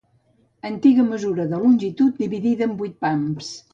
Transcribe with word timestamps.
Antiga 0.69 1.03
mesura 1.11 1.45
de 1.51 1.59
longitud 1.65 2.19
dividida 2.25 2.69
en 2.69 2.75
vuit 2.81 2.97
pams. 3.07 3.53